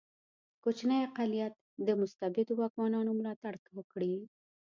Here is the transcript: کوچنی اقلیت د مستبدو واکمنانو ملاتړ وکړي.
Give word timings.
کوچنی 0.63 0.97
اقلیت 1.07 1.53
د 1.87 1.89
مستبدو 2.01 2.53
واکمنانو 2.59 3.11
ملاتړ 3.19 3.53
وکړي. 3.77 4.15